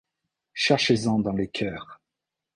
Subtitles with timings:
[0.55, 2.01] Cherchez-en dans les coeurs.